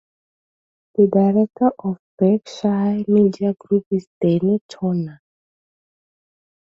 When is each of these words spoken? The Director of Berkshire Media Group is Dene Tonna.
The 0.95 1.05
Director 1.05 1.73
of 1.77 1.99
Berkshire 2.17 3.03
Media 3.07 3.53
Group 3.59 3.85
is 3.91 4.07
Dene 4.19 4.57
Tonna. 4.67 5.19